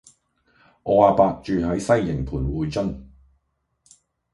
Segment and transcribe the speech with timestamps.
[0.81, 3.11] 我阿伯住喺西營盤薈臻